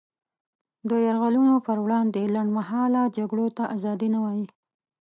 [0.89, 4.47] د یرغلونو پر وړاندې لنډمهاله جګړو ته ازادي نه وايي.